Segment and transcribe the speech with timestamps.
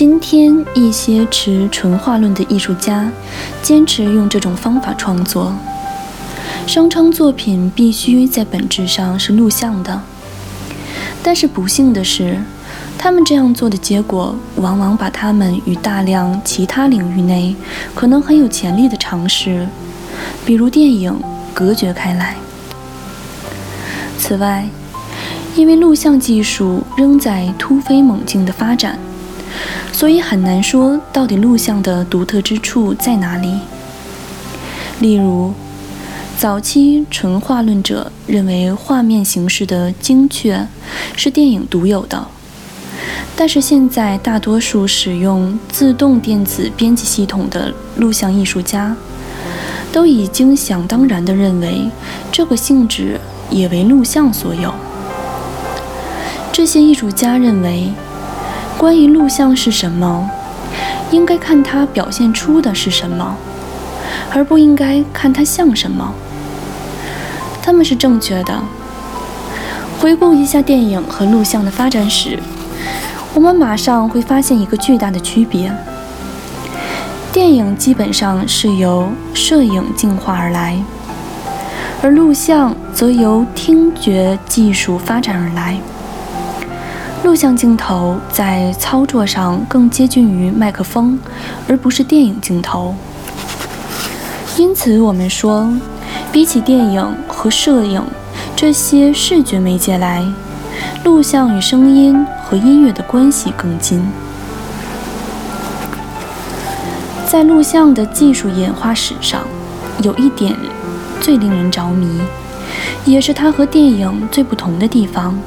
[0.00, 3.12] 今天，一些持纯画论的艺术家
[3.60, 5.52] 坚持用这种方法创作，
[6.66, 10.00] 声称作品必须在本质上是录像的。
[11.22, 12.40] 但是不幸的是，
[12.96, 17.54] 他们这样做的结果，往往把他们与大量其他领域内
[17.94, 19.68] 可能很有潜力的尝试，
[20.46, 21.14] 比如电影，
[21.52, 22.36] 隔绝开来。
[24.16, 24.66] 此外，
[25.54, 28.98] 因为录像技术仍在突飞猛进的发展。
[29.92, 33.58] 所以很难说到底录像的独特之处在哪里。
[35.00, 35.52] 例如，
[36.36, 40.66] 早期纯画论者认为画面形式的精确
[41.16, 42.26] 是电影独有的，
[43.34, 48.94] 但是现在大多数使用自动电子编辑系统的录像艺术家
[49.90, 51.90] 都已经想当然地认为
[52.30, 54.72] 这个性质也为录像所有。
[56.52, 57.90] 这些艺术家认为。
[58.80, 60.30] 关于录像是什么，
[61.10, 63.36] 应该看它表现出的是什么，
[64.32, 66.14] 而不应该看它像什么。
[67.60, 68.58] 他们是正确的。
[69.98, 72.38] 回顾一下电影和录像的发展史，
[73.34, 75.70] 我们马上会发现一个巨大的区别：
[77.34, 80.82] 电影基本上是由摄影进化而来，
[82.00, 85.78] 而录像则由听觉技术发展而来。
[87.22, 91.18] 录像镜头在操作上更接近于麦克风，
[91.68, 92.94] 而不是电影镜头。
[94.56, 95.70] 因此，我们说，
[96.32, 98.02] 比起电影和摄影
[98.56, 100.24] 这些视觉媒介来，
[101.04, 104.02] 录像与声音和音乐的关系更近。
[107.28, 109.42] 在录像的技术演化史上，
[110.02, 110.56] 有一点
[111.20, 112.18] 最令人着迷，
[113.04, 115.38] 也是它和电影最不同的地方。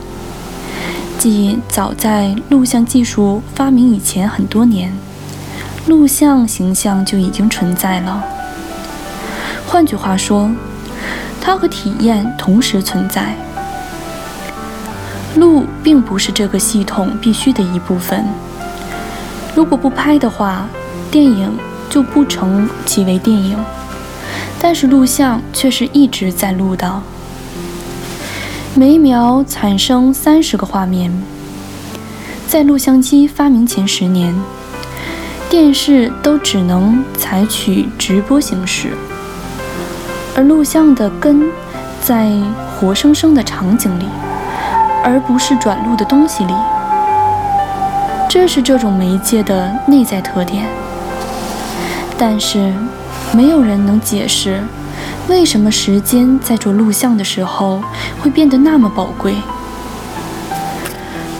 [1.20, 4.92] 即早在录像技术发明以前很多年，
[5.88, 8.24] 录像形象就已经存在了。
[9.66, 10.52] 换句话说，
[11.40, 13.36] 它和体验同时存在。
[15.36, 18.26] 录并不是这个系统必须的一部分。
[19.56, 20.68] 如果不拍的话，
[21.10, 21.58] 电影
[21.90, 23.58] 就不成其为电影。
[24.60, 27.02] 但是录像却是一直在录的。
[28.76, 31.12] 每秒产生三十个画面。
[32.48, 34.34] 在录像机发明前十年，
[35.48, 38.94] 电视都只能采取直播形式，
[40.36, 41.52] 而录像的根
[42.02, 42.32] 在
[42.80, 44.06] 活生生的场景里，
[45.04, 46.54] 而不是转录的东西里。
[48.28, 50.66] 这是这种媒介的内在特点。
[52.18, 52.74] 但是，
[53.34, 54.64] 没有人能解释。
[55.30, 57.82] 为什么时间在做录像的时候
[58.22, 59.36] 会变得那么宝贵？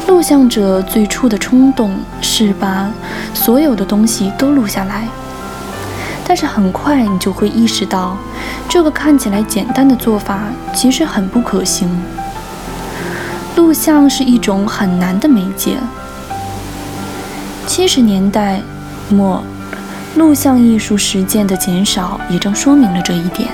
[0.08, 2.90] 录像者最初的冲动是把
[3.34, 5.08] 所有的东西都录下来，
[6.26, 8.16] 但是很快你就会意识到，
[8.70, 11.90] 这个看起来简单的做法其实很不可行。
[13.56, 15.78] 录像是一种很难的媒介。
[17.68, 18.62] 七十年代
[19.10, 19.44] 末，
[20.16, 23.50] 录像艺术实践的减少也正说明了这一点。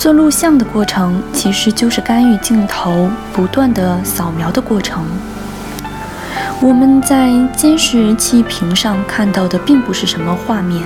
[0.00, 5.04] 做录像的过程其实就是干预镜头不断的扫描的过程。
[6.58, 10.82] 我们在监视器屏上看到的并不是什么画面，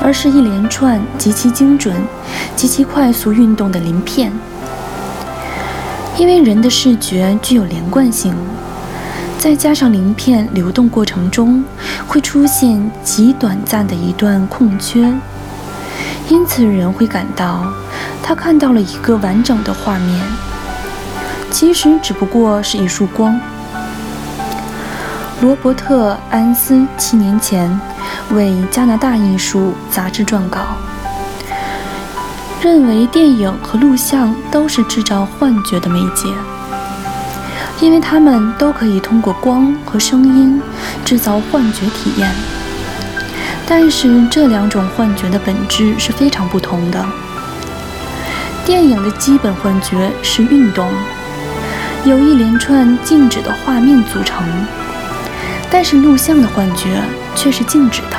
[0.00, 1.94] 而是一连串极其精准、
[2.56, 4.32] 极其快速运动的鳞片。
[6.16, 8.34] 因为人的视觉具有连贯性，
[9.38, 11.62] 再加上鳞片流动过程中
[12.08, 15.12] 会出现极短暂的一段空缺，
[16.30, 17.70] 因此人会感到。
[18.28, 20.20] 他看到了一个完整的画面，
[21.48, 23.38] 其实只不过是一束光。
[25.40, 27.80] 罗伯特·安斯七年前
[28.32, 30.58] 为《加拿大艺术》杂志撰稿，
[32.60, 36.28] 认为电影和录像都是制造幻觉的媒介，
[37.80, 40.60] 因为它们都可以通过光和声音
[41.04, 42.28] 制造幻觉体验。
[43.68, 47.06] 但是这两种幻觉的本质是非常不同的。
[48.66, 50.88] 电影的基本幻觉是运动，
[52.04, 54.42] 由一连串静止的画面组成；
[55.70, 57.00] 但是录像的幻觉
[57.36, 58.16] 却是静止的，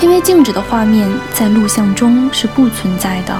[0.00, 3.32] 因为静止的画面在录像中是不存在的。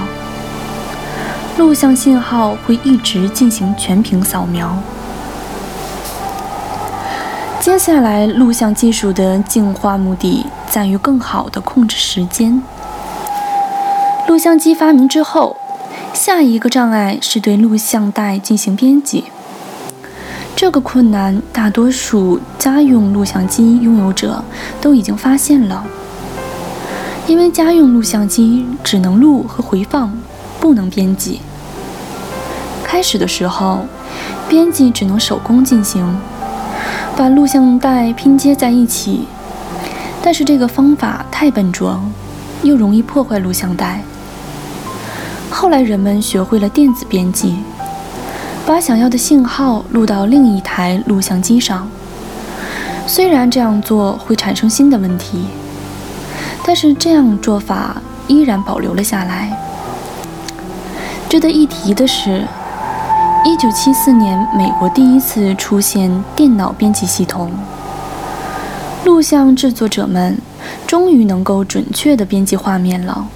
[1.59, 4.73] 录像信号会一直进行全屏扫描。
[7.59, 12.63] 接下来，录像技术的进化目的在于更好地控制时间。
[14.29, 15.57] 录像机发明之后，
[16.15, 19.25] 下一个障碍是对录像带进行编辑。
[20.55, 24.43] 这个困难，大多数家用录像机拥有者
[24.81, 25.85] 都已经发现了，
[27.27, 30.13] 因为家用录像机只能录和回放，
[30.61, 31.41] 不能编辑。
[32.85, 33.81] 开始的时候，
[34.49, 36.17] 编辑只能手工进行。
[37.15, 39.27] 把录像带拼接在一起，
[40.23, 42.01] 但是这个方法太笨拙，
[42.63, 44.03] 又容易破坏录像带。
[45.53, 47.57] 后来人们学会了电子编辑，
[48.67, 51.87] 把想要的信号录到另一台录像机上。
[53.07, 55.45] 虽然这样做会产生新的问题，
[56.65, 59.57] 但是这样做法依然保留了下来。
[61.29, 62.45] 值得一提的是。
[63.45, 67.51] 一九七四年，美国第一次出现电脑编辑系统，
[69.05, 70.39] 录像制作者们
[70.87, 73.27] 终于能够准确地编辑画面了。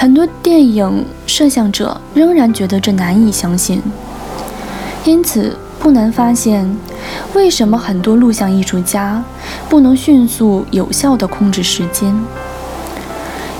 [0.00, 3.82] 很多电影摄像者仍然觉得这难以相信，
[5.04, 6.72] 因此不难发现，
[7.34, 9.20] 为什么很多录像艺术家
[9.68, 12.14] 不能迅速有效地控制时间？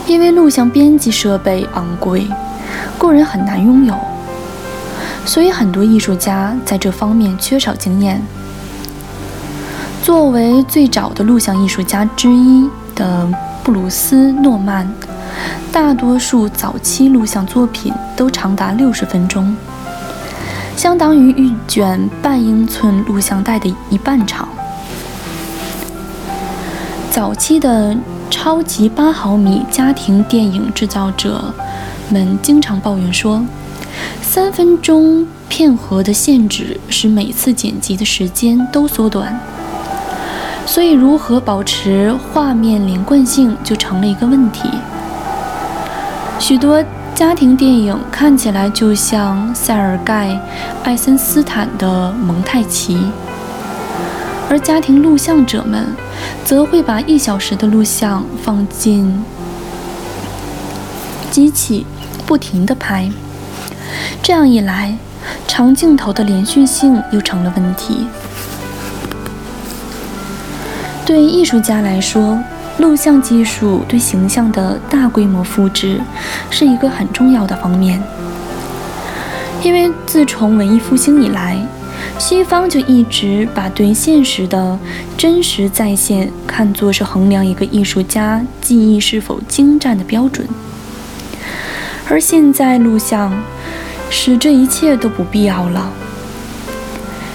[0.07, 2.29] 因为录像编辑设备昂贵，
[2.99, 3.95] 个人很难拥有。
[5.27, 8.23] 所以，很多艺术家在这方面缺少经验。
[10.05, 13.29] 作为最早的录像艺术家之一的
[13.65, 14.89] 布鲁斯·诺曼，
[15.73, 19.57] 大多数早期录像作品都长达六十分钟，
[20.77, 24.49] 相当于一卷半英寸录像带的一半长。
[27.11, 27.97] 早期的
[28.31, 31.53] 超级八毫米家庭电影制造者
[32.11, 33.45] 们经常抱怨说。
[34.23, 39.41] 三分钟片盒的限制使每次剪辑的时间都缩短，
[40.67, 44.69] 所以如何保持画面连贯性就成了一个问题。
[46.39, 46.83] 许多
[47.15, 50.29] 家庭电影看起来就像塞尔盖·
[50.85, 52.97] 爱森斯坦的蒙太奇，
[54.49, 55.87] 而家庭录像者们
[56.45, 59.23] 则会把一小时的录像放进
[61.31, 61.85] 机器，
[62.25, 63.11] 不停地拍。
[64.23, 64.97] 这样一来，
[65.47, 68.07] 长镜头的连续性又成了问题。
[71.05, 72.39] 对艺术家来说，
[72.79, 76.01] 录像技术对形象的大规模复制
[76.51, 78.03] 是一个很重要的方面。
[79.63, 81.59] 因为自从文艺复兴以来，
[82.19, 84.79] 西方就一直把对现实的
[85.17, 90.47] 真实再现看作是衡量一个艺术家技艺是否精湛的标准，
[92.09, 93.33] 而现在录像。
[94.11, 95.93] 使这一切都不必要了。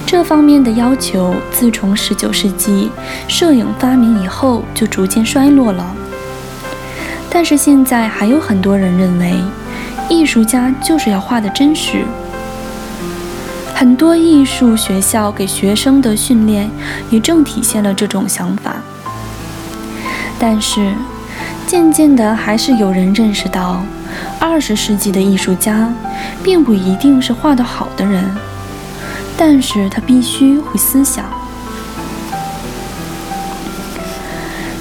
[0.06, 2.89] 这方面的要求自从19世纪
[3.27, 5.96] 摄影发明以后就逐渐衰落了。
[7.30, 9.34] 但是现在还有很多人认为，
[10.08, 12.06] 艺术家就是要画的真实。
[13.74, 16.70] 很多艺术学校给学生的训练
[17.10, 18.75] 也正体现了这种想法。
[20.38, 20.94] 但是，
[21.66, 23.82] 渐渐的还是有人认识到。
[24.39, 25.92] 二十世纪的艺术家，
[26.44, 28.24] 并不一定是画得好的人，
[29.38, 31.25] 但是他必须会思想。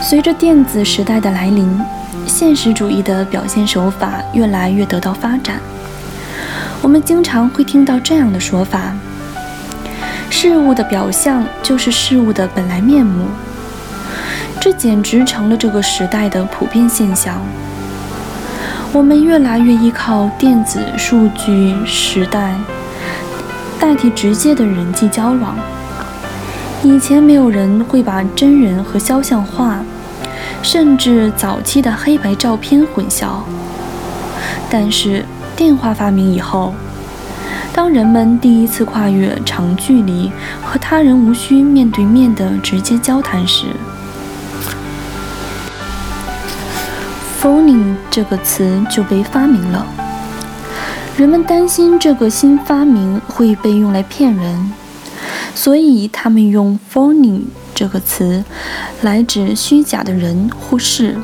[0.00, 1.80] 随着电子时代的来临，
[2.26, 5.56] 现实主义的表现手法越来越得到发展。
[6.82, 8.92] 我们经常会听到这样的说法：
[10.28, 13.26] 事物的表象就是事物的本来面目。
[14.60, 17.40] 这简直成了这个时代的普遍现象。
[18.92, 22.54] 我们越来越依靠电子数据时代，
[23.82, 25.56] 代替直接的人际交往。
[26.84, 29.80] 以前没有人会把真人和肖像画，
[30.62, 33.40] 甚至早期的黑白照片混淆。
[34.70, 35.24] 但是
[35.56, 36.72] 电话发明以后，
[37.72, 40.30] 当人们第一次跨越长距离
[40.62, 43.66] 和他人无需面对面的直接交谈时
[47.42, 49.84] ，“phoning” 这个词就被发明了。
[51.14, 54.72] 人们担心这个新发明会被用来骗人，
[55.54, 57.42] 所以他们用 “phoning”
[57.74, 58.42] 这个词
[59.02, 61.18] 来指虚假的人或事。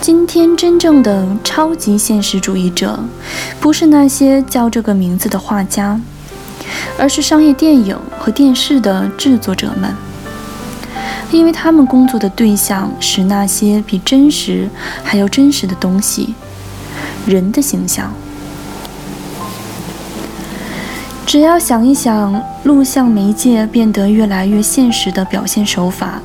[0.00, 2.98] 今天真正的超级现实主义者，
[3.60, 6.00] 不是那些叫这个名字的画家，
[6.98, 9.94] 而是商业电影和电视的制作者们，
[11.30, 14.70] 因为他们工作的对象是那些比真实
[15.04, 16.34] 还要真实的东西——
[17.26, 18.10] 人的形象。
[21.28, 26.22] 只要想一想，录像媒介变得越来越现实的表现手法。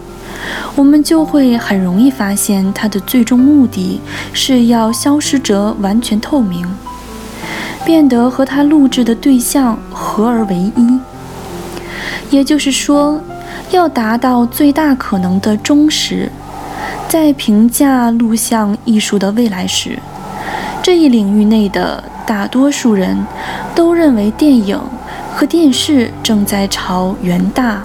[0.77, 3.99] 我们就会很容易发现，它的最终目的
[4.31, 6.65] 是要消失者完全透明，
[7.83, 10.99] 变得和他录制的对象合而为一。
[12.29, 13.19] 也就是说，
[13.71, 16.31] 要达到最大可能的忠实。
[17.09, 19.99] 在评价录像艺术的未来时，
[20.83, 23.25] 这一领域内的大多数人
[23.73, 24.77] 都认为，电影
[25.33, 27.81] 和电视正在朝元大。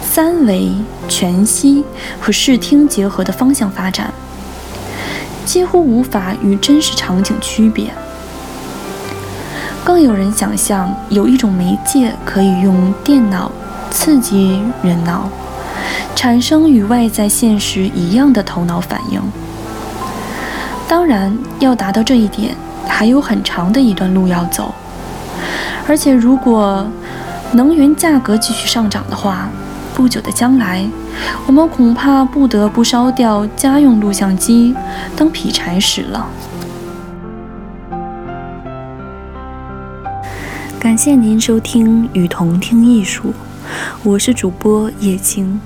[0.00, 0.70] 三维、
[1.08, 1.84] 全息
[2.20, 4.10] 和视听结合的方向发展，
[5.44, 7.92] 几乎无法与真实场景区别。
[9.84, 13.50] 更有人想象，有一种媒介可以用电脑
[13.90, 15.28] 刺激人脑，
[16.14, 19.20] 产生与外在现实一样的头脑反应。
[20.88, 22.54] 当然，要达到这一点，
[22.86, 24.72] 还有很长的一段路要走。
[25.88, 26.86] 而且，如果
[27.52, 29.48] 能源价格继续上涨的话，
[29.94, 30.86] 不久的将来，
[31.46, 34.74] 我们恐怕不得不烧掉家用录像机
[35.16, 36.28] 当劈柴使了。
[40.78, 43.30] 感谢您收听《雨桐听艺术》，
[44.04, 45.60] 我是主播叶青，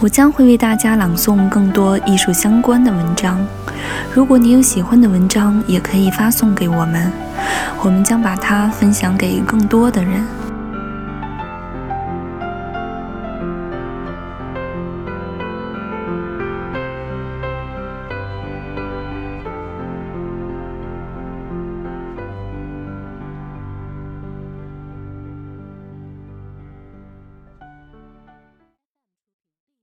[0.00, 3.38] 我将会为大家朗诵更多艺术相关的文章。
[4.12, 7.10] 如果你有喜欢的文章，也可以发送给我们，
[7.82, 10.24] 我们将把它分享给更多的人。